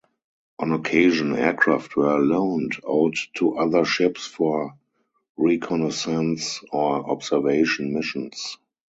On 0.57 0.71
occasion, 0.71 1.35
aircraft 1.35 1.95
were 1.95 2.17
loaned 2.17 2.75
out 2.89 3.15
to 3.35 3.55
other 3.57 3.85
ships 3.85 4.25
for 4.25 4.75
reconnaissance 5.37 6.59
or 6.71 7.07
observation 7.07 7.93
missions. 7.93 8.57